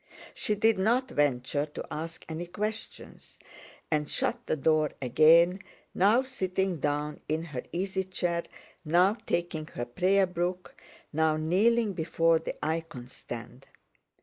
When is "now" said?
5.93-6.23, 8.83-9.15, 11.13-11.37